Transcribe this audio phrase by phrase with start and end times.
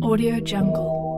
[0.00, 1.17] Audio Jungle.